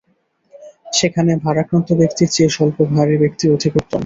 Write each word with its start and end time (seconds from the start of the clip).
সেখানে 0.93 1.31
ভারাক্রান্ত 1.43 1.89
ব্যক্তির 1.99 2.29
চেয়ে 2.31 2.53
স্বল্পভারী 2.55 3.15
ব্যক্তি 3.23 3.45
অধিক 3.55 3.73
উত্তম। 3.79 3.99